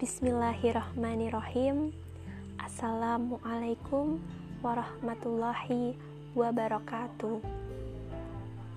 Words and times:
Bismillahirrahmanirrahim. 0.00 1.92
Assalamualaikum 2.56 4.16
warahmatullahi 4.64 5.92
wabarakatuh. 6.32 7.36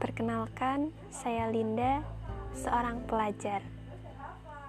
Perkenalkan, 0.04 0.92
saya 1.08 1.48
Linda, 1.48 2.04
seorang 2.52 3.08
pelajar. 3.08 3.64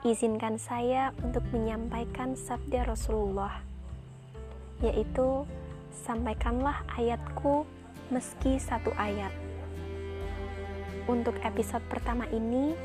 Izinkan 0.07 0.63
saya 0.63 1.11
untuk 1.27 1.43
menyampaikan 1.51 2.39
sabda 2.39 2.87
Rasulullah, 2.87 3.59
yaitu 4.79 5.43
sampaikanlah 6.07 6.87
ayatku 6.95 7.67
meski 8.15 8.63
satu 8.63 8.95
ayat. 8.95 9.35
Untuk 11.11 11.35
episode 11.43 11.83
pertama 11.91 12.31
ini, 12.31 12.79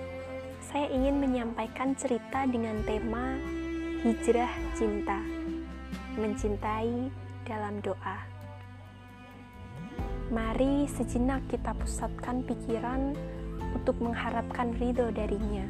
saya 0.70 0.86
ingin 0.94 1.18
menyampaikan 1.18 1.98
cerita 1.98 2.46
dengan 2.46 2.78
tema 2.86 3.34
hijrah 4.06 4.54
cinta, 4.78 5.18
mencintai 6.14 7.10
dalam 7.42 7.82
doa. 7.82 8.22
Mari 10.30 10.86
sejenak 10.94 11.42
kita 11.50 11.74
pusatkan 11.74 12.46
pikiran 12.46 13.18
untuk 13.74 13.98
mengharapkan 13.98 14.70
ridho 14.78 15.10
darinya, 15.10 15.66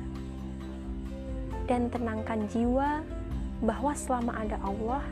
dan 1.63 1.87
tenangkan 1.87 2.43
jiwa 2.51 2.99
bahwa 3.63 3.95
selama 3.95 4.35
ada 4.35 4.59
Allah, 4.67 5.03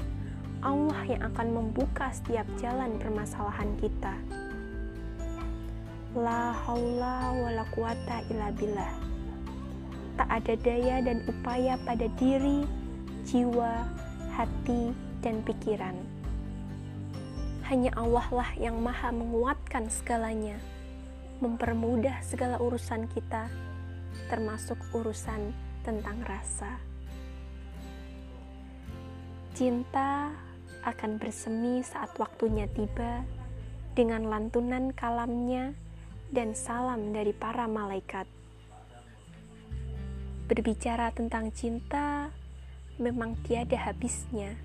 Allah 0.68 1.00
yang 1.08 1.24
akan 1.32 1.48
membuka 1.64 2.12
setiap 2.12 2.44
jalan 2.60 3.00
permasalahan 3.00 3.72
kita. 3.80 4.20
La 6.12 6.52
haula 6.68 7.32
wa 7.40 7.50
la 7.56 7.64
quwata 7.72 8.28
illa 8.28 8.52
billah 8.52 9.07
tak 10.18 10.30
ada 10.34 10.54
daya 10.58 10.98
dan 11.06 11.22
upaya 11.30 11.78
pada 11.86 12.10
diri, 12.18 12.66
jiwa, 13.24 13.86
hati, 14.34 14.92
dan 15.22 15.46
pikiran. 15.46 15.94
Hanya 17.70 17.94
Allah 17.94 18.28
lah 18.34 18.52
yang 18.58 18.82
maha 18.82 19.14
menguatkan 19.14 19.88
segalanya, 19.94 20.58
mempermudah 21.38 22.18
segala 22.26 22.58
urusan 22.58 23.06
kita, 23.14 23.46
termasuk 24.28 24.80
urusan 24.98 25.54
tentang 25.86 26.18
rasa. 26.26 26.82
Cinta 29.54 30.32
akan 30.86 31.18
bersemi 31.20 31.82
saat 31.82 32.14
waktunya 32.16 32.70
tiba 32.72 33.26
dengan 33.98 34.30
lantunan 34.30 34.94
kalamnya 34.94 35.74
dan 36.30 36.54
salam 36.54 37.12
dari 37.12 37.34
para 37.34 37.66
malaikat. 37.66 38.37
Berbicara 40.48 41.12
tentang 41.12 41.52
cinta 41.52 42.32
memang 42.96 43.36
tiada 43.44 43.76
habisnya. 43.76 44.56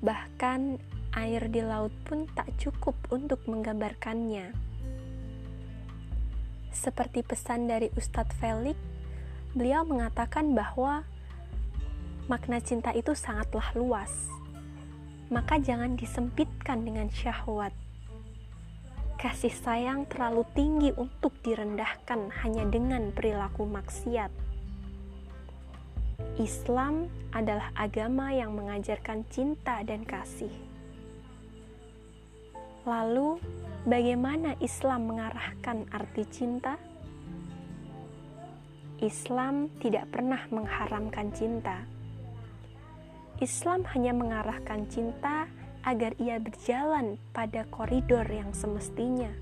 Bahkan 0.00 0.80
air 1.12 1.42
di 1.52 1.60
laut 1.60 1.92
pun 2.08 2.24
tak 2.32 2.48
cukup 2.56 2.96
untuk 3.12 3.44
menggambarkannya. 3.44 4.56
Seperti 6.72 7.20
pesan 7.26 7.68
dari 7.68 7.92
Ustadz 7.92 8.40
Felix, 8.40 8.78
beliau 9.52 9.84
mengatakan 9.84 10.56
bahwa 10.56 11.04
makna 12.24 12.62
cinta 12.64 12.96
itu 12.96 13.12
sangatlah 13.12 13.68
luas. 13.76 14.32
Maka 15.28 15.60
jangan 15.60 15.92
disempitkan 15.92 16.88
dengan 16.88 17.12
syahwat. 17.12 17.76
Kasih 19.18 19.50
sayang 19.50 20.06
terlalu 20.06 20.46
tinggi 20.54 20.94
untuk 20.94 21.34
direndahkan 21.42 22.30
hanya 22.38 22.62
dengan 22.70 23.10
perilaku 23.10 23.66
maksiat. 23.66 24.30
Islam 26.38 27.10
adalah 27.34 27.74
agama 27.74 28.30
yang 28.30 28.54
mengajarkan 28.54 29.26
cinta 29.26 29.82
dan 29.82 30.06
kasih. 30.06 30.54
Lalu, 32.86 33.42
bagaimana 33.90 34.54
Islam 34.62 35.10
mengarahkan 35.10 35.90
arti 35.90 36.22
cinta? 36.30 36.78
Islam 39.02 39.66
tidak 39.82 40.14
pernah 40.14 40.46
mengharamkan 40.46 41.34
cinta. 41.34 41.82
Islam 43.42 43.82
hanya 43.90 44.14
mengarahkan 44.14 44.86
cinta 44.86 45.50
agar 45.88 46.12
ia 46.20 46.36
berjalan 46.36 47.16
pada 47.32 47.64
koridor 47.72 48.28
yang 48.28 48.52
semestinya. 48.52 49.32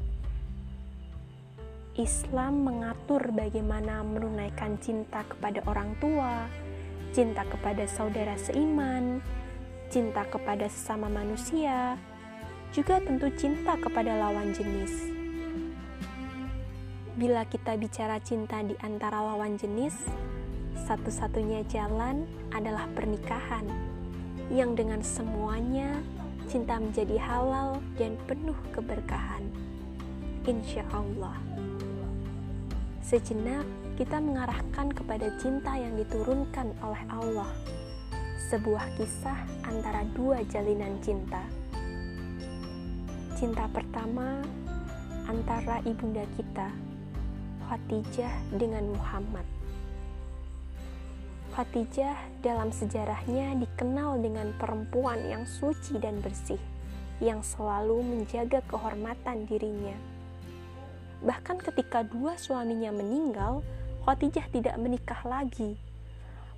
Islam 1.98 2.62
mengatur 2.62 3.34
bagaimana 3.34 4.06
menunaikan 4.06 4.78
cinta 4.78 5.26
kepada 5.26 5.58
orang 5.66 5.98
tua, 5.98 6.46
cinta 7.10 7.42
kepada 7.50 7.82
saudara 7.90 8.38
seiman, 8.38 9.18
cinta 9.90 10.22
kepada 10.30 10.70
sesama 10.70 11.10
manusia, 11.10 11.98
juga 12.70 13.02
tentu 13.02 13.26
cinta 13.34 13.74
kepada 13.74 14.14
lawan 14.14 14.54
jenis. 14.54 15.10
Bila 17.18 17.42
kita 17.50 17.74
bicara 17.74 18.22
cinta 18.22 18.62
di 18.62 18.78
antara 18.86 19.18
lawan 19.18 19.58
jenis, 19.58 19.98
satu-satunya 20.86 21.66
jalan 21.66 22.22
adalah 22.54 22.86
pernikahan, 22.94 23.66
yang 24.52 24.78
dengan 24.78 25.02
semuanya 25.02 25.98
cinta 26.46 26.78
menjadi 26.78 27.18
halal 27.18 27.82
dan 27.98 28.14
penuh 28.30 28.56
keberkahan. 28.70 29.42
Insya 30.46 30.86
Allah. 30.94 31.34
Sejenak 33.02 33.66
kita 33.98 34.18
mengarahkan 34.18 34.90
kepada 34.94 35.30
cinta 35.38 35.74
yang 35.74 35.94
diturunkan 35.98 36.70
oleh 36.82 37.02
Allah. 37.10 37.50
Sebuah 38.46 38.86
kisah 38.94 39.42
antara 39.66 40.06
dua 40.14 40.42
jalinan 40.46 40.98
cinta. 41.02 41.42
Cinta 43.34 43.66
pertama 43.70 44.42
antara 45.26 45.82
ibunda 45.82 46.22
kita, 46.38 46.70
Khadijah 47.66 48.34
dengan 48.54 48.94
Muhammad. 48.94 49.55
Khadijah 51.56 52.44
dalam 52.44 52.68
sejarahnya 52.68 53.56
dikenal 53.56 54.20
dengan 54.20 54.52
perempuan 54.60 55.24
yang 55.24 55.48
suci 55.48 55.96
dan 55.96 56.20
bersih, 56.20 56.60
yang 57.16 57.40
selalu 57.40 58.04
menjaga 58.04 58.60
kehormatan 58.68 59.48
dirinya. 59.48 59.96
Bahkan 61.24 61.64
ketika 61.64 62.04
dua 62.04 62.36
suaminya 62.36 62.92
meninggal, 62.92 63.64
Khadijah 64.04 64.52
tidak 64.52 64.76
menikah 64.76 65.16
lagi. 65.24 65.80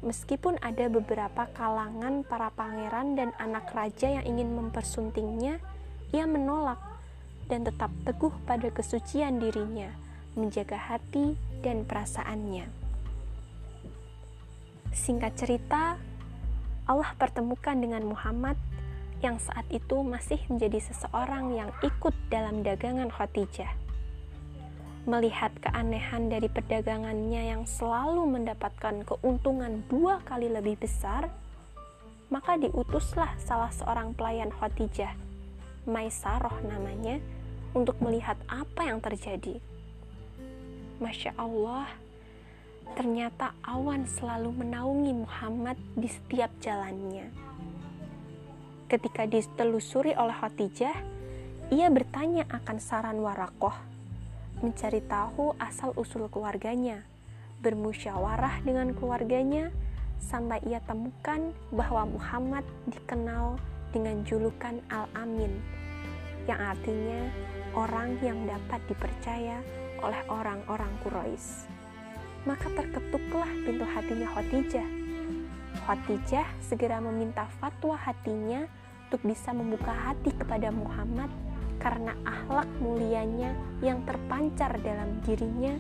Meskipun 0.02 0.58
ada 0.66 0.90
beberapa 0.90 1.46
kalangan 1.54 2.26
para 2.26 2.50
pangeran 2.58 3.14
dan 3.14 3.30
anak 3.38 3.70
raja 3.70 4.18
yang 4.18 4.26
ingin 4.26 4.50
mempersuntingnya, 4.50 5.62
ia 6.10 6.26
menolak 6.26 6.82
dan 7.46 7.62
tetap 7.62 7.94
teguh 8.02 8.34
pada 8.50 8.66
kesucian 8.74 9.38
dirinya, 9.38 9.94
menjaga 10.34 10.74
hati 10.74 11.38
dan 11.62 11.86
perasaannya. 11.86 12.87
Singkat 14.92 15.32
cerita, 15.36 15.96
Allah 16.88 17.12
pertemukan 17.20 17.76
dengan 17.76 18.04
Muhammad 18.08 18.56
yang 19.20 19.36
saat 19.42 19.66
itu 19.68 20.00
masih 20.06 20.38
menjadi 20.46 20.78
seseorang 20.78 21.52
yang 21.52 21.70
ikut 21.82 22.14
dalam 22.30 22.62
dagangan 22.62 23.10
Khadijah. 23.10 23.70
Melihat 25.08 25.50
keanehan 25.64 26.28
dari 26.28 26.46
perdagangannya 26.52 27.50
yang 27.50 27.62
selalu 27.64 28.28
mendapatkan 28.28 29.02
keuntungan 29.08 29.82
dua 29.88 30.20
kali 30.22 30.52
lebih 30.52 30.78
besar, 30.78 31.32
maka 32.28 32.60
diutuslah 32.60 33.32
salah 33.40 33.72
seorang 33.72 34.12
pelayan 34.12 34.52
Khadijah, 34.52 35.16
Maisaroh 35.88 36.60
namanya, 36.64 37.18
untuk 37.72 37.96
melihat 38.04 38.36
apa 38.48 38.84
yang 38.84 39.00
terjadi. 39.00 39.60
Masya 41.00 41.32
Allah, 41.40 41.88
Ternyata 42.96 43.52
awan 43.66 44.08
selalu 44.08 44.64
menaungi 44.64 45.12
Muhammad 45.12 45.76
di 45.98 46.08
setiap 46.08 46.48
jalannya. 46.62 47.28
Ketika 48.88 49.28
ditelusuri 49.28 50.16
oleh 50.16 50.32
Khadijah, 50.32 50.96
ia 51.68 51.92
bertanya 51.92 52.48
akan 52.48 52.80
saran 52.80 53.20
Warakoh, 53.20 53.76
mencari 54.64 55.04
tahu 55.04 55.52
asal-usul 55.60 56.32
keluarganya, 56.32 57.04
bermusyawarah 57.60 58.64
dengan 58.64 58.96
keluarganya, 58.96 59.68
sampai 60.24 60.64
ia 60.64 60.80
temukan 60.88 61.52
bahwa 61.68 62.08
Muhammad 62.08 62.64
dikenal 62.88 63.60
dengan 63.92 64.24
julukan 64.24 64.80
Al-Amin, 64.88 65.60
yang 66.48 66.60
artinya 66.72 67.28
orang 67.76 68.16
yang 68.24 68.48
dapat 68.48 68.80
dipercaya 68.88 69.60
oleh 70.00 70.20
orang-orang 70.32 70.92
Quraisy 71.04 71.77
maka 72.44 72.70
terketuklah 72.70 73.48
pintu 73.66 73.86
hatinya 73.88 74.28
Khadijah. 74.36 74.88
Khadijah 75.86 76.46
segera 76.62 77.00
meminta 77.02 77.48
fatwa 77.58 77.96
hatinya 77.96 78.66
untuk 79.08 79.24
bisa 79.24 79.50
membuka 79.56 79.90
hati 79.90 80.30
kepada 80.36 80.68
Muhammad 80.68 81.32
karena 81.80 82.12
akhlak 82.26 82.68
mulianya 82.82 83.54
yang 83.80 84.02
terpancar 84.04 84.76
dalam 84.84 85.22
dirinya 85.24 85.74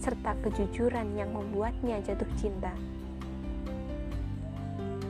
serta 0.00 0.38
kejujuran 0.40 1.14
yang 1.18 1.32
membuatnya 1.32 2.00
jatuh 2.04 2.28
cinta. 2.38 2.72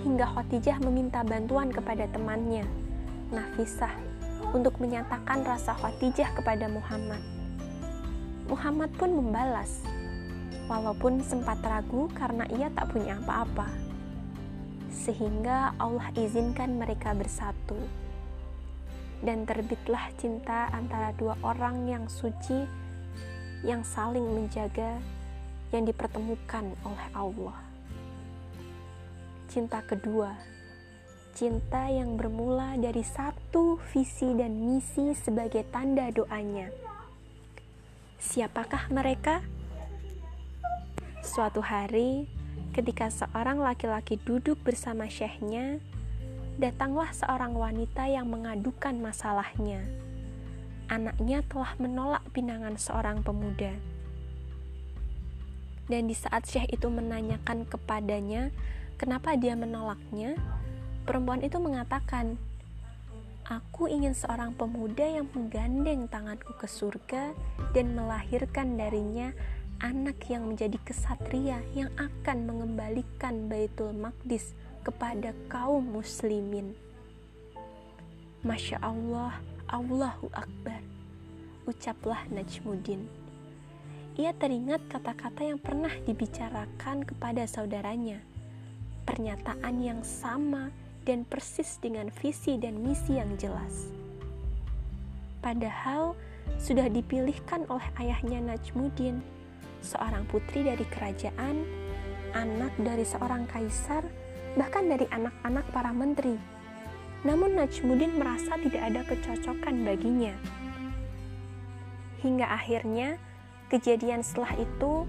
hingga 0.07 0.23
Khadijah 0.23 0.79
meminta 0.87 1.27
bantuan 1.27 1.75
kepada 1.75 2.07
temannya, 2.15 2.63
Nafisah, 3.35 3.91
untuk 4.55 4.79
menyatakan 4.79 5.43
rasa 5.43 5.75
Khadijah 5.75 6.31
kepada 6.39 6.71
Muhammad. 6.71 7.19
Muhammad 8.47 8.95
pun 8.95 9.11
membalas, 9.11 9.83
walaupun 10.67 11.23
sempat 11.23 11.63
ragu 11.63 12.11
karena 12.15 12.47
ia 12.55 12.71
tak 12.75 12.91
punya 12.91 13.19
apa-apa. 13.23 13.71
Sehingga 14.91 15.75
Allah 15.79 16.11
izinkan 16.19 16.79
mereka 16.79 17.15
bersatu. 17.15 17.79
Dan 19.23 19.49
terbitlah 19.49 20.13
cinta 20.21 20.69
antara 20.75 21.15
dua 21.17 21.39
orang 21.41 21.89
yang 21.89 22.05
suci 22.11 22.67
yang 23.65 23.81
saling 23.81 24.23
menjaga 24.23 25.01
yang 25.73 25.89
dipertemukan 25.89 26.77
oleh 26.85 27.09
Allah. 27.17 27.57
Cinta 29.49 29.81
kedua, 29.81 30.37
cinta 31.33 31.89
yang 31.89 32.21
bermula 32.21 32.77
dari 32.77 33.01
satu 33.01 33.81
visi 33.95 34.37
dan 34.37 34.53
misi 34.53 35.17
sebagai 35.17 35.65
tanda 35.73 36.13
doanya. 36.13 36.69
Siapakah 38.21 38.93
mereka? 38.93 39.56
Suatu 41.27 41.59
hari, 41.59 42.31
ketika 42.71 43.11
seorang 43.11 43.59
laki-laki 43.59 44.15
duduk 44.23 44.63
bersama 44.63 45.11
syekhnya, 45.11 45.83
datanglah 46.55 47.11
seorang 47.11 47.51
wanita 47.51 48.07
yang 48.07 48.31
mengadukan 48.31 48.95
masalahnya. 49.03 49.83
Anaknya 50.87 51.43
telah 51.51 51.75
menolak 51.83 52.23
pinangan 52.31 52.79
seorang 52.79 53.27
pemuda. 53.27 53.75
Dan 55.91 56.07
di 56.07 56.15
saat 56.15 56.47
syekh 56.47 56.71
itu 56.71 56.87
menanyakan 56.87 57.67
kepadanya 57.67 58.55
kenapa 58.95 59.35
dia 59.35 59.59
menolaknya, 59.59 60.39
perempuan 61.11 61.43
itu 61.43 61.59
mengatakan, 61.59 62.39
Aku 63.51 63.91
ingin 63.91 64.15
seorang 64.15 64.55
pemuda 64.55 65.07
yang 65.07 65.27
menggandeng 65.35 66.07
tanganku 66.07 66.55
ke 66.55 66.71
surga 66.71 67.35
dan 67.75 67.99
melahirkan 67.99 68.79
darinya 68.79 69.35
anak 69.81 70.17
yang 70.33 70.49
menjadi 70.49 70.81
kesatria 70.85 71.61
yang 71.77 71.93
akan 72.01 72.49
mengembalikan 72.49 73.49
Baitul 73.51 73.93
Maqdis 73.93 74.57
kepada 74.81 75.37
kaum 75.51 75.85
muslimin. 75.85 76.73
Masya 78.47 78.79
Allah, 78.81 79.37
Allahu 79.67 80.31
Akbar, 80.33 80.81
ucaplah 81.67 82.23
Najmuddin. 82.31 83.05
Ia 84.17 84.33
teringat 84.33 84.81
kata-kata 84.89 85.45
yang 85.45 85.61
pernah 85.61 85.93
dibicarakan 86.09 87.05
kepada 87.05 87.45
saudaranya. 87.45 88.23
Pernyataan 89.05 89.77
yang 89.83 90.01
sama 90.01 90.73
dan 91.05 91.29
persis 91.29 91.77
dengan 91.83 92.09
visi 92.09 92.57
dan 92.57 92.81
misi 92.81 93.21
yang 93.21 93.37
jelas. 93.37 93.93
Padahal 95.45 96.17
sudah 96.57 96.89
dipilihkan 96.89 97.69
oleh 97.69 97.87
ayahnya 98.01 98.55
Najmuddin 98.55 99.36
seorang 99.87 100.27
putri 100.27 100.67
dari 100.67 100.83
kerajaan, 100.91 101.63
anak 102.35 102.75
dari 102.83 103.07
seorang 103.07 103.47
kaisar, 103.47 104.03
bahkan 104.59 104.91
dari 104.91 105.07
anak-anak 105.15 105.65
para 105.71 105.95
menteri. 105.95 106.35
Namun 107.23 107.55
Najmuddin 107.55 108.19
merasa 108.19 108.59
tidak 108.59 108.83
ada 108.83 109.01
kecocokan 109.07 109.87
baginya. 109.87 110.35
Hingga 112.21 112.47
akhirnya, 112.51 113.17
kejadian 113.71 114.27
setelah 114.27 114.53
itu, 114.59 115.07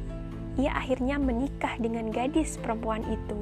ia 0.57 0.73
akhirnya 0.73 1.17
menikah 1.17 1.73
dengan 1.81 2.13
gadis 2.13 2.57
perempuan 2.61 3.01
itu. 3.09 3.39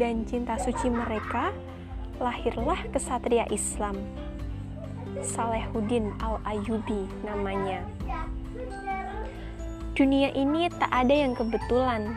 Dan 0.00 0.24
cinta 0.24 0.56
suci 0.56 0.88
mereka, 0.88 1.52
lahirlah 2.16 2.80
kesatria 2.92 3.44
Islam. 3.52 3.96
Salehuddin 5.20 6.16
Al-Ayubi 6.18 7.04
namanya. 7.22 7.84
Dunia 9.92 10.32
ini 10.32 10.72
tak 10.72 10.88
ada 10.88 11.12
yang 11.12 11.36
kebetulan, 11.36 12.16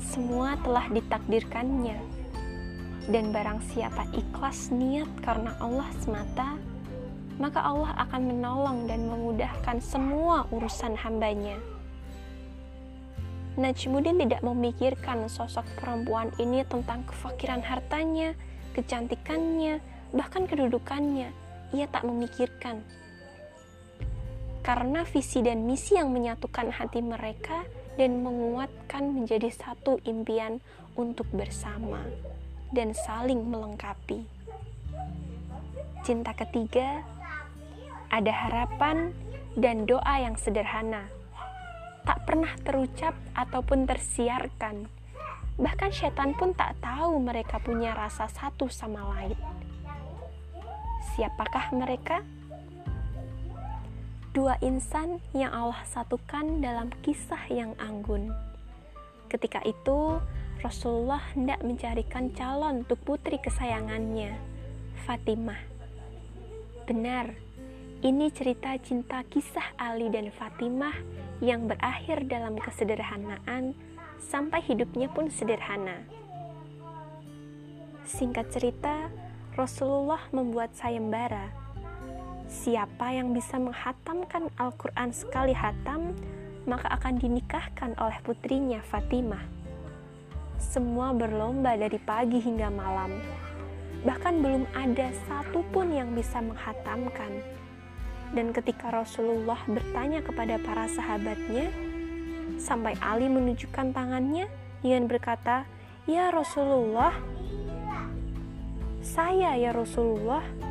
semua 0.00 0.56
telah 0.64 0.88
ditakdirkannya. 0.88 2.00
Dan 3.12 3.28
barang 3.28 3.60
siapa 3.68 4.08
ikhlas 4.16 4.72
niat 4.72 5.04
karena 5.20 5.52
Allah 5.60 5.84
semata, 6.00 6.56
maka 7.36 7.60
Allah 7.60 7.92
akan 8.08 8.22
menolong 8.24 8.88
dan 8.88 9.04
memudahkan 9.04 9.84
semua 9.84 10.48
urusan 10.48 10.96
hambanya. 10.96 11.60
Najmuddin 13.60 14.24
tidak 14.24 14.40
memikirkan 14.40 15.28
sosok 15.28 15.68
perempuan 15.76 16.32
ini 16.40 16.64
tentang 16.64 17.04
kefakiran 17.04 17.60
hartanya, 17.60 18.32
kecantikannya, 18.72 19.76
bahkan 20.16 20.48
kedudukannya. 20.48 21.28
Ia 21.76 21.84
tak 21.84 22.08
memikirkan 22.08 22.80
karena 24.64 25.04
visi 25.04 25.44
dan 25.44 25.68
misi 25.68 26.00
yang 26.00 26.08
menyatukan 26.08 26.72
hati 26.72 27.04
mereka 27.04 27.68
dan 28.00 28.24
menguatkan 28.24 29.12
menjadi 29.12 29.52
satu 29.52 30.00
impian 30.08 30.64
untuk 30.96 31.28
bersama 31.30 32.00
dan 32.72 32.96
saling 32.96 33.44
melengkapi. 33.44 34.24
Cinta 36.00 36.32
ketiga 36.32 37.04
ada 38.08 38.32
harapan 38.32 39.12
dan 39.54 39.84
doa 39.84 40.24
yang 40.24 40.34
sederhana, 40.40 41.12
tak 42.08 42.24
pernah 42.24 42.50
terucap 42.64 43.12
ataupun 43.36 43.84
tersiarkan. 43.84 44.88
Bahkan 45.54 45.90
setan 45.94 46.34
pun 46.34 46.50
tak 46.56 46.74
tahu 46.82 47.20
mereka 47.22 47.62
punya 47.62 47.94
rasa 47.94 48.26
satu 48.26 48.66
sama 48.66 49.06
lain. 49.14 49.38
Siapakah 51.14 51.70
mereka? 51.70 52.26
Dua 54.34 54.58
insan 54.66 55.22
yang 55.30 55.54
Allah 55.54 55.78
satukan 55.86 56.58
dalam 56.58 56.90
kisah 57.06 57.38
yang 57.46 57.70
anggun. 57.78 58.34
Ketika 59.30 59.62
itu, 59.62 60.18
Rasulullah 60.58 61.22
hendak 61.38 61.62
mencarikan 61.62 62.34
calon 62.34 62.82
untuk 62.82 62.98
putri 63.06 63.38
kesayangannya, 63.38 64.34
Fatimah. 65.06 65.62
Benar, 66.82 67.30
ini 68.02 68.26
cerita 68.34 68.74
cinta 68.82 69.22
kisah 69.22 69.78
Ali 69.78 70.10
dan 70.10 70.34
Fatimah 70.34 70.98
yang 71.38 71.70
berakhir 71.70 72.26
dalam 72.26 72.58
kesederhanaan 72.58 73.78
sampai 74.18 74.58
hidupnya 74.66 75.06
pun 75.14 75.30
sederhana. 75.30 76.02
Singkat 78.02 78.50
cerita, 78.50 79.14
Rasulullah 79.54 80.26
membuat 80.34 80.74
sayembara 80.74 81.63
Siapa 82.54 83.10
yang 83.10 83.34
bisa 83.34 83.58
menghatamkan 83.58 84.46
Al-Quran 84.54 85.10
sekali 85.10 85.50
hatam, 85.50 86.14
maka 86.70 86.86
akan 86.94 87.18
dinikahkan 87.18 87.98
oleh 87.98 88.14
putrinya 88.22 88.78
Fatimah. 88.86 89.42
Semua 90.62 91.10
berlomba 91.10 91.74
dari 91.74 91.98
pagi 91.98 92.38
hingga 92.38 92.70
malam. 92.70 93.18
Bahkan 94.06 94.34
belum 94.38 94.70
ada 94.70 95.10
satupun 95.26 95.98
yang 95.98 96.14
bisa 96.14 96.38
menghatamkan. 96.38 97.42
Dan 98.30 98.54
ketika 98.54 99.02
Rasulullah 99.02 99.58
bertanya 99.66 100.22
kepada 100.22 100.54
para 100.62 100.86
sahabatnya, 100.86 101.74
sampai 102.62 102.94
Ali 103.02 103.26
menunjukkan 103.26 103.90
tangannya 103.90 104.46
dengan 104.78 105.10
berkata, 105.10 105.66
"Ya 106.06 106.30
Rasulullah, 106.30 107.18
saya 109.02 109.58
ya 109.58 109.74
Rasulullah." 109.74 110.63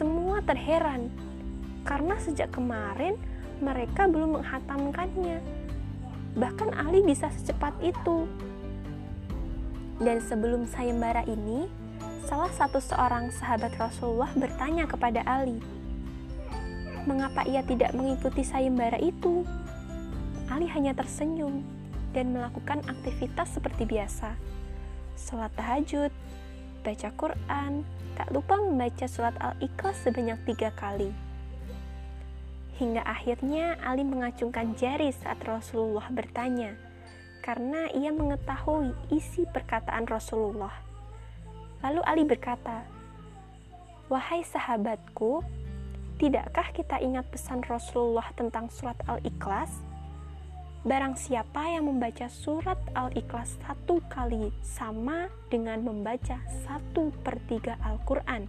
Semua 0.00 0.40
terheran 0.40 1.12
karena 1.84 2.16
sejak 2.16 2.56
kemarin 2.56 3.20
mereka 3.60 4.08
belum 4.08 4.40
menghatamkannya. 4.40 5.44
Bahkan 6.40 6.72
Ali 6.72 7.04
bisa 7.04 7.28
secepat 7.28 7.76
itu. 7.84 8.24
Dan 10.00 10.24
sebelum 10.24 10.64
sayembara 10.64 11.20
ini, 11.28 11.68
salah 12.24 12.48
satu 12.48 12.80
seorang 12.80 13.28
sahabat 13.28 13.76
Rasulullah 13.76 14.32
bertanya 14.32 14.88
kepada 14.88 15.20
Ali, 15.28 15.60
"Mengapa 17.04 17.44
ia 17.44 17.60
tidak 17.60 17.92
mengikuti 17.92 18.40
sayembara 18.40 18.96
itu?" 19.04 19.44
Ali 20.48 20.64
hanya 20.72 20.96
tersenyum 20.96 21.60
dan 22.16 22.32
melakukan 22.32 22.80
aktivitas 22.88 23.52
seperti 23.52 23.84
biasa. 23.84 24.32
Salat 25.12 25.52
tahajud, 25.60 26.08
baca 26.80 27.08
Quran, 27.14 27.84
tak 28.16 28.28
lupa 28.32 28.60
membaca 28.60 29.08
surat 29.08 29.32
Al-Ikhlas 29.40 30.00
sebanyak 30.04 30.36
tiga 30.48 30.72
kali. 30.76 31.12
Hingga 32.80 33.04
akhirnya 33.04 33.76
Ali 33.84 34.04
mengacungkan 34.08 34.72
jari 34.76 35.12
saat 35.12 35.40
Rasulullah 35.44 36.08
bertanya, 36.08 36.76
karena 37.44 37.92
ia 37.92 38.08
mengetahui 38.12 38.96
isi 39.12 39.44
perkataan 39.48 40.08
Rasulullah. 40.08 40.72
Lalu 41.84 42.00
Ali 42.04 42.24
berkata, 42.24 42.84
Wahai 44.08 44.42
sahabatku, 44.42 45.44
tidakkah 46.16 46.72
kita 46.72 46.98
ingat 46.98 47.28
pesan 47.30 47.62
Rasulullah 47.64 48.26
tentang 48.36 48.72
surat 48.72 48.96
Al-Ikhlas? 49.06 49.89
Barang 50.80 51.12
siapa 51.12 51.76
yang 51.76 51.92
membaca 51.92 52.24
surat 52.32 52.80
Al-Ikhlas 52.96 53.60
satu 53.60 54.00
kali 54.08 54.48
sama 54.64 55.28
dengan 55.52 55.84
membaca 55.84 56.40
satu 56.64 57.12
per 57.20 57.36
tiga 57.52 57.76
Al-Quran. 57.84 58.48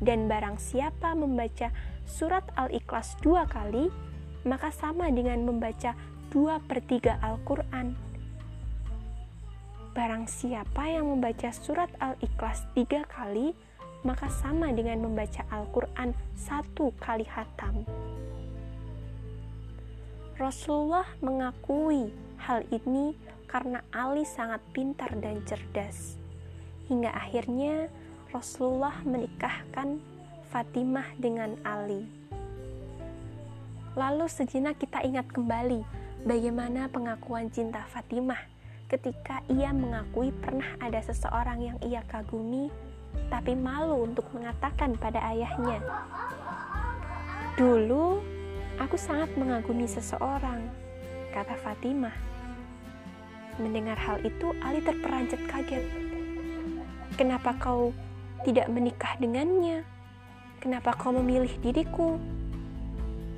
Dan 0.00 0.24
barang 0.24 0.56
siapa 0.56 1.12
membaca 1.12 1.68
surat 2.08 2.48
Al-Ikhlas 2.56 3.20
dua 3.20 3.44
kali, 3.44 3.92
maka 4.48 4.72
sama 4.72 5.12
dengan 5.12 5.44
membaca 5.44 5.92
dua 6.32 6.56
per 6.64 6.80
tiga 6.88 7.20
Al-Quran. 7.20 7.92
Barang 9.92 10.24
siapa 10.32 10.88
yang 10.88 11.12
membaca 11.12 11.52
surat 11.52 11.92
Al-Ikhlas 12.00 12.64
tiga 12.72 13.04
kali, 13.04 13.52
maka 14.00 14.32
sama 14.32 14.72
dengan 14.72 15.04
membaca 15.04 15.44
Al-Quran 15.52 16.16
satu 16.32 16.96
kali 16.96 17.28
hatam. 17.28 17.84
Rasulullah 20.40 21.04
mengakui 21.20 22.08
hal 22.40 22.64
ini 22.72 23.12
karena 23.44 23.84
Ali 23.92 24.24
sangat 24.24 24.64
pintar 24.72 25.12
dan 25.20 25.44
cerdas. 25.44 26.16
Hingga 26.88 27.12
akhirnya 27.12 27.92
Rasulullah 28.32 29.04
menikahkan 29.04 30.00
Fatimah 30.48 31.04
dengan 31.20 31.60
Ali. 31.60 32.08
Lalu 33.92 34.32
sejenak 34.32 34.80
kita 34.80 35.04
ingat 35.04 35.28
kembali 35.28 35.84
bagaimana 36.24 36.88
pengakuan 36.88 37.52
cinta 37.52 37.84
Fatimah 37.92 38.40
ketika 38.88 39.44
ia 39.52 39.76
mengakui 39.76 40.32
pernah 40.40 40.72
ada 40.80 41.04
seseorang 41.04 41.60
yang 41.60 41.78
ia 41.84 42.00
kagumi 42.08 42.72
tapi 43.28 43.52
malu 43.52 44.08
untuk 44.08 44.24
mengatakan 44.32 44.96
pada 44.96 45.20
ayahnya. 45.20 45.84
Dulu 47.60 48.39
Aku 48.80 48.96
sangat 48.96 49.28
mengagumi 49.36 49.84
seseorang, 49.84 50.64
kata 51.36 51.52
Fatimah. 51.60 52.16
Mendengar 53.60 54.00
hal 54.00 54.24
itu, 54.24 54.56
Ali 54.64 54.80
terperanjat 54.80 55.36
kaget. 55.52 55.84
Kenapa 57.12 57.52
kau 57.60 57.92
tidak 58.40 58.72
menikah 58.72 59.20
dengannya? 59.20 59.84
Kenapa 60.64 60.96
kau 60.96 61.12
memilih 61.12 61.52
diriku? 61.60 62.16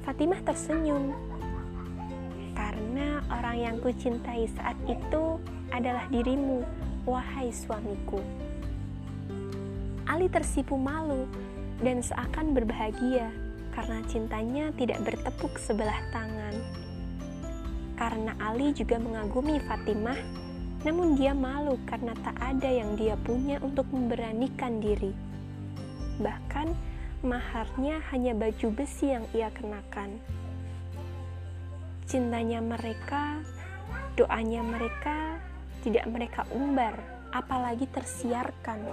Fatimah 0.07 0.39
tersenyum. 0.47 1.11
Karena 2.55 3.19
orang 3.27 3.57
yang 3.59 3.77
kucintai 3.83 4.47
saat 4.47 4.79
itu 4.87 5.43
adalah 5.75 6.07
dirimu, 6.07 6.63
wahai 7.03 7.51
suamiku. 7.51 8.23
Ali 10.07 10.31
tersipu 10.31 10.79
malu 10.79 11.27
dan 11.83 11.99
seakan 11.99 12.55
berbahagia 12.55 13.42
karena 13.73 14.05
cintanya 14.07 14.71
tidak 14.77 15.01
bertepuk 15.03 15.57
sebelah 15.57 15.99
tangan. 16.13 16.55
Karena 17.97 18.33
Ali 18.41 18.77
juga 18.77 19.01
mengagumi 19.01 19.59
Fatimah, 19.65 20.21
namun 20.85 21.17
dia 21.17 21.33
malu 21.33 21.81
karena 21.89 22.13
tak 22.21 22.37
ada 22.39 22.69
yang 22.69 22.95
dia 22.95 23.17
punya 23.17 23.59
untuk 23.65 23.89
memberanikan 23.89 24.79
diri. 24.79 25.13
Bahkan 26.21 26.69
maharnya 27.25 28.03
hanya 28.13 28.37
baju 28.37 28.69
besi 28.75 29.15
yang 29.15 29.25
ia 29.33 29.49
kenakan. 29.55 30.21
Cintanya 32.05 32.61
mereka, 32.61 33.41
doanya 34.19 34.61
mereka 34.61 35.39
tidak 35.81 36.05
mereka 36.11 36.43
umbar, 36.53 36.99
apalagi 37.33 37.89
tersiarkan. 37.89 38.85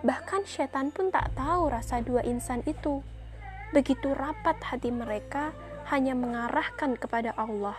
Bahkan 0.00 0.42
setan 0.48 0.90
pun 0.90 1.12
tak 1.12 1.32
tahu 1.36 1.70
rasa 1.70 2.00
dua 2.00 2.24
insan 2.24 2.64
itu 2.64 3.04
begitu 3.70 4.10
rapat 4.14 4.58
hati 4.62 4.90
mereka 4.90 5.54
hanya 5.90 6.14
mengarahkan 6.14 6.94
kepada 6.98 7.34
Allah. 7.34 7.78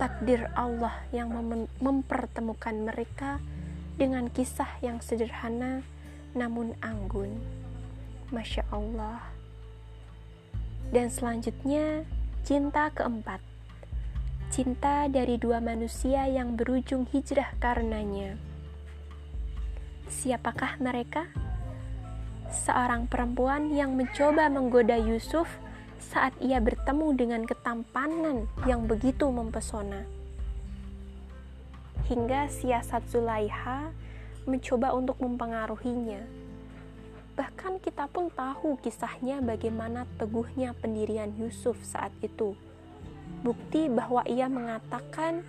Takdir 0.00 0.48
Allah 0.56 0.96
yang 1.12 1.32
mem 1.32 1.68
mempertemukan 1.76 2.72
mereka 2.88 3.36
dengan 4.00 4.32
kisah 4.32 4.80
yang 4.80 5.04
sederhana 5.04 5.84
namun 6.32 6.72
anggun. 6.80 7.36
Masya 8.32 8.64
Allah. 8.72 9.20
Dan 10.90 11.12
selanjutnya, 11.12 12.08
cinta 12.42 12.88
keempat. 12.94 13.42
Cinta 14.50 15.06
dari 15.06 15.38
dua 15.38 15.62
manusia 15.62 16.26
yang 16.26 16.58
berujung 16.58 17.06
hijrah 17.10 17.54
karenanya. 17.62 18.34
Siapakah 20.10 20.82
mereka? 20.82 21.30
Seorang 22.50 23.06
perempuan 23.06 23.70
yang 23.70 23.94
mencoba 23.94 24.50
menggoda 24.50 24.98
Yusuf 24.98 25.46
saat 26.02 26.34
ia 26.42 26.58
bertemu 26.58 27.14
dengan 27.14 27.42
ketampanan 27.46 28.50
yang 28.66 28.90
begitu 28.90 29.30
mempesona. 29.30 30.02
Hingga 32.10 32.50
siasat 32.50 33.06
Zulaiha 33.06 33.94
mencoba 34.50 34.90
untuk 34.98 35.22
mempengaruhinya. 35.22 36.26
Bahkan 37.38 37.78
kita 37.78 38.10
pun 38.10 38.26
tahu 38.34 38.82
kisahnya 38.82 39.38
bagaimana 39.38 40.04
teguhnya 40.18 40.74
pendirian 40.74 41.30
Yusuf 41.38 41.78
saat 41.86 42.10
itu. 42.18 42.58
Bukti 43.46 43.86
bahwa 43.86 44.26
ia 44.26 44.50
mengatakan, 44.50 45.46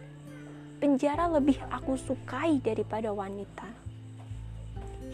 penjara 0.78 1.26
lebih 1.28 1.58
aku 1.74 1.98
sukai 1.98 2.62
daripada 2.62 3.10
wanita 3.10 3.81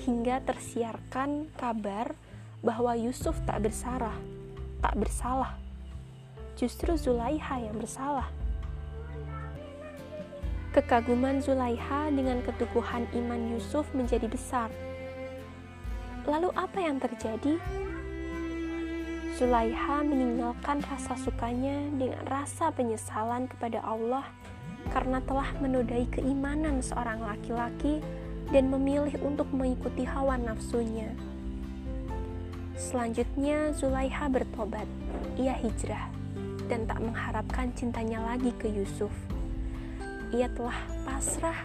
hingga 0.08 0.40
tersiarkan 0.48 1.52
kabar 1.60 2.16
bahwa 2.64 2.96
Yusuf 2.96 3.36
tak 3.44 3.68
bersalah, 3.68 4.16
tak 4.80 4.96
bersalah. 4.96 5.60
Justru 6.56 6.96
Zulaiha 6.96 7.68
yang 7.68 7.76
bersalah. 7.76 8.32
Kekaguman 10.72 11.44
Zulaiha 11.44 12.08
dengan 12.16 12.40
ketukuhan 12.40 13.04
iman 13.12 13.52
Yusuf 13.52 13.84
menjadi 13.92 14.32
besar. 14.32 14.72
Lalu 16.24 16.56
apa 16.56 16.80
yang 16.80 17.04
terjadi? 17.04 17.60
Zulaiha 19.38 20.02
meninggalkan 20.08 20.82
rasa 20.88 21.14
sukanya 21.20 21.84
dengan 21.94 22.24
rasa 22.26 22.74
penyesalan 22.74 23.46
kepada 23.46 23.84
Allah 23.86 24.26
karena 24.90 25.22
telah 25.22 25.52
menodai 25.62 26.10
keimanan 26.10 26.82
seorang 26.82 27.22
laki-laki 27.22 28.02
dan 28.52 28.72
memilih 28.72 29.14
untuk 29.24 29.48
mengikuti 29.52 30.08
hawa 30.08 30.40
nafsunya. 30.40 31.12
Selanjutnya, 32.78 33.74
Zulaiha 33.74 34.30
bertobat. 34.30 34.86
Ia 35.36 35.58
hijrah 35.58 36.14
dan 36.70 36.86
tak 36.86 37.02
mengharapkan 37.02 37.74
cintanya 37.74 38.22
lagi 38.22 38.54
ke 38.56 38.70
Yusuf. 38.70 39.12
Ia 40.36 40.52
telah 40.54 40.78
pasrah 41.08 41.58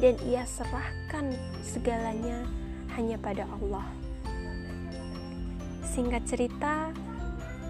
dan 0.00 0.16
ia 0.24 0.42
serahkan 0.48 1.36
segalanya 1.60 2.48
hanya 2.96 3.20
pada 3.20 3.44
Allah. 3.60 3.86
Singkat 5.84 6.22
cerita, 6.24 6.90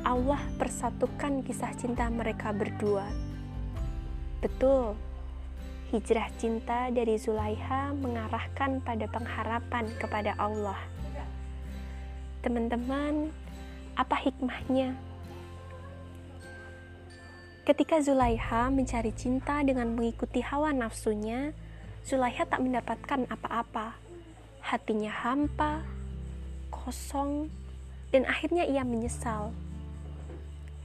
Allah 0.07 0.41
persatukan 0.57 1.45
kisah 1.45 1.75
cinta 1.77 2.09
mereka 2.09 2.55
berdua. 2.55 3.05
Betul, 4.41 4.97
Hijrah 5.91 6.31
cinta 6.39 6.87
dari 6.95 7.19
Zulaiha 7.19 7.91
mengarahkan 7.99 8.79
pada 8.79 9.11
pengharapan 9.11 9.91
kepada 9.99 10.39
Allah. 10.39 10.79
Teman-teman, 12.47 13.35
apa 13.99 14.15
hikmahnya? 14.23 14.95
Ketika 17.67 17.99
Zulaiha 17.99 18.71
mencari 18.71 19.11
cinta 19.19 19.67
dengan 19.67 19.91
mengikuti 19.91 20.39
hawa 20.39 20.71
nafsunya, 20.71 21.51
Zulaiha 22.07 22.47
tak 22.47 22.63
mendapatkan 22.63 23.27
apa-apa. 23.27 23.99
Hatinya 24.63 25.11
hampa, 25.11 25.83
kosong, 26.71 27.51
dan 28.15 28.31
akhirnya 28.31 28.63
ia 28.63 28.87
menyesal. 28.87 29.51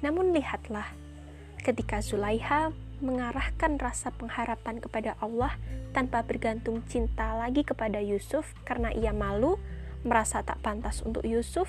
Namun 0.02 0.34
lihatlah, 0.34 0.90
ketika 1.62 2.02
Zulaiha 2.02 2.74
mengarahkan 3.00 3.80
rasa 3.80 4.12
pengharapan 4.14 4.80
kepada 4.80 5.20
Allah 5.20 5.56
tanpa 5.92 6.24
bergantung 6.24 6.84
cinta 6.88 7.36
lagi 7.36 7.64
kepada 7.64 8.04
Yusuf 8.04 8.52
karena 8.68 8.92
ia 8.92 9.16
malu, 9.16 9.60
merasa 10.06 10.44
tak 10.46 10.62
pantas 10.62 11.02
untuk 11.02 11.24
Yusuf, 11.24 11.68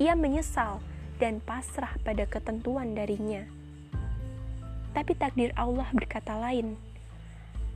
ia 0.00 0.16
menyesal 0.16 0.80
dan 1.22 1.40
pasrah 1.40 1.96
pada 2.04 2.24
ketentuan 2.24 2.96
darinya. 2.96 3.44
Tapi 4.96 5.12
takdir 5.12 5.52
Allah 5.60 5.88
berkata 5.92 6.36
lain. 6.40 6.80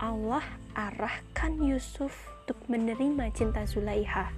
Allah 0.00 0.44
arahkan 0.73 1.61
Yusuf 1.61 2.16
untuk 2.49 2.56
menerima 2.73 3.28
cinta 3.37 3.68
Zulaiha 3.68 4.32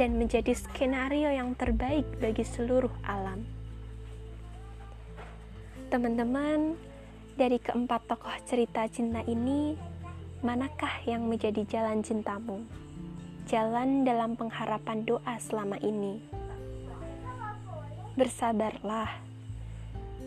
dan 0.00 0.16
menjadi 0.16 0.56
skenario 0.56 1.28
yang 1.28 1.52
terbaik 1.52 2.08
bagi 2.16 2.46
seluruh 2.46 2.92
alam. 3.04 3.44
Teman-teman, 5.92 6.80
dari 7.38 7.62
keempat 7.62 8.10
tokoh 8.10 8.34
cerita 8.50 8.82
cinta 8.90 9.22
ini, 9.22 9.78
manakah 10.42 10.90
yang 11.06 11.30
menjadi 11.30 11.62
jalan 11.70 12.02
cintamu? 12.02 12.66
Jalan 13.46 14.02
dalam 14.02 14.34
pengharapan 14.34 15.06
doa 15.06 15.38
selama 15.38 15.78
ini. 15.78 16.18
Bersabarlah. 18.18 19.30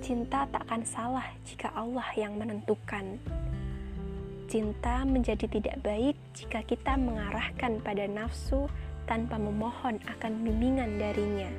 cinta 0.01 0.49
tak 0.49 0.65
akan 0.65 0.81
salah 0.87 1.27
jika 1.45 1.69
Allah 1.75 2.07
yang 2.17 2.39
menentukan. 2.39 3.19
Cinta 4.49 5.03
menjadi 5.03 5.45
tidak 5.45 5.83
baik 5.83 6.15
jika 6.33 6.63
kita 6.65 6.95
mengarahkan 6.95 7.83
pada 7.83 8.07
nafsu 8.07 8.65
tanpa 9.05 9.35
memohon 9.37 9.99
akan 10.07 10.31
bimbingan 10.41 10.97
darinya. 10.97 11.51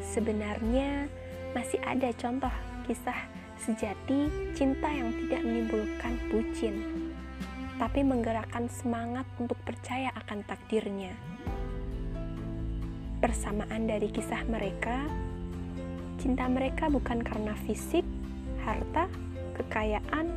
Sebenarnya, 0.00 1.10
masih 1.52 1.82
ada 1.84 2.08
contoh 2.16 2.54
kisah 2.88 3.35
sejati 3.60 4.52
cinta 4.52 4.88
yang 4.88 5.12
tidak 5.24 5.42
menimbulkan 5.44 6.14
bucin, 6.28 6.74
tapi 7.80 8.04
menggerakkan 8.04 8.68
semangat 8.68 9.24
untuk 9.36 9.56
percaya 9.64 10.12
akan 10.14 10.44
takdirnya. 10.44 11.12
Persamaan 13.20 13.88
dari 13.88 14.12
kisah 14.12 14.44
mereka 14.44 15.08
Cinta 16.16 16.48
mereka 16.48 16.88
bukan 16.88 17.20
karena 17.20 17.54
fisik, 17.68 18.02
harta, 18.64 19.06
kekayaan, 19.54 20.32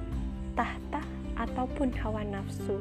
tahta, 0.54 1.02
ataupun 1.40 1.90
hawa 2.04 2.22
nafsu, 2.28 2.78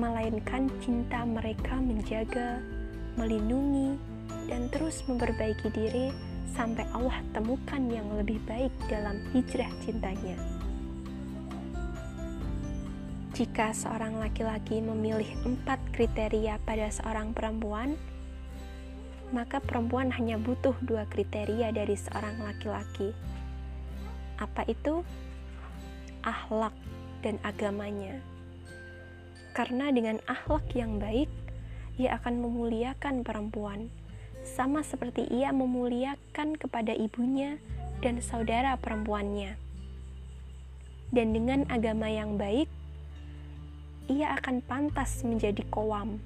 melainkan 0.00 0.66
cinta 0.80 1.22
mereka 1.22 1.76
menjaga, 1.76 2.58
melindungi, 3.20 4.00
dan 4.50 4.66
terus 4.72 5.04
memperbaiki 5.04 5.68
diri 5.70 6.10
sampai 6.54 6.86
Allah 6.94 7.18
temukan 7.34 7.82
yang 7.90 8.06
lebih 8.14 8.38
baik 8.46 8.70
dalam 8.86 9.18
hijrah 9.34 9.68
cintanya. 9.82 10.38
Jika 13.34 13.74
seorang 13.74 14.22
laki-laki 14.22 14.78
memilih 14.78 15.26
empat 15.42 15.82
kriteria 15.90 16.62
pada 16.62 16.86
seorang 16.86 17.34
perempuan, 17.34 17.98
maka 19.34 19.58
perempuan 19.58 20.14
hanya 20.14 20.38
butuh 20.38 20.78
dua 20.86 21.02
kriteria 21.10 21.74
dari 21.74 21.98
seorang 21.98 22.38
laki-laki. 22.38 23.10
Apa 24.38 24.62
itu? 24.70 25.02
Akhlak 26.22 26.78
dan 27.26 27.42
agamanya. 27.42 28.22
Karena 29.50 29.90
dengan 29.90 30.22
akhlak 30.30 30.70
yang 30.78 31.02
baik, 31.02 31.26
ia 31.98 32.14
akan 32.14 32.38
memuliakan 32.38 33.26
perempuan, 33.26 33.90
sama 34.44 34.84
seperti 34.84 35.24
ia 35.32 35.50
memuliakan 35.50 36.60
kepada 36.60 36.92
ibunya 36.92 37.56
dan 38.04 38.20
saudara 38.20 38.76
perempuannya. 38.76 39.56
Dan 41.10 41.32
dengan 41.32 41.64
agama 41.72 42.12
yang 42.12 42.36
baik, 42.36 42.68
ia 44.06 44.36
akan 44.36 44.60
pantas 44.60 45.24
menjadi 45.24 45.64
kowam, 45.72 46.20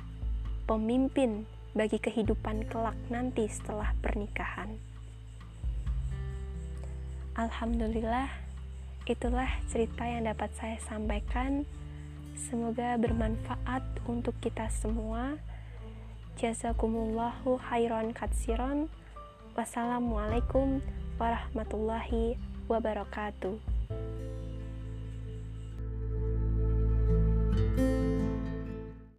pemimpin 0.66 1.46
bagi 1.78 2.02
kehidupan 2.02 2.66
kelak 2.66 2.98
nanti 3.06 3.46
setelah 3.46 3.94
pernikahan. 4.02 4.75
Alhamdulillah, 7.38 8.26
itulah 9.06 9.46
cerita 9.70 10.02
yang 10.02 10.26
dapat 10.26 10.50
saya 10.58 10.75
sampaikan. 10.82 11.62
Semoga 12.34 12.98
bermanfaat 12.98 13.82
untuk 14.10 14.34
kita 14.42 14.66
semua. 14.75 15.38
Jazakumullahu 16.38 17.59
khairan 17.66 18.14
katsiron. 18.14 18.87
Wassalamualaikum 19.59 20.78
warahmatullahi 21.18 22.38
wabarakatuh. 22.71 23.59